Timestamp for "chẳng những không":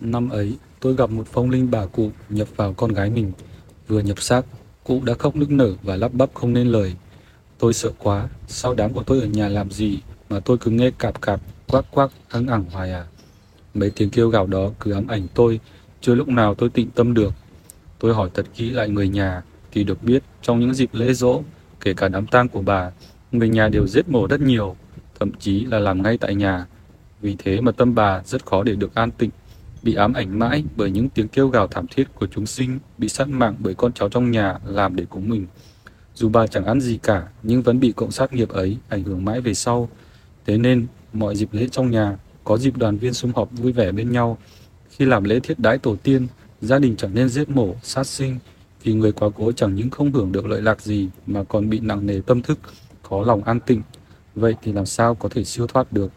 49.52-50.12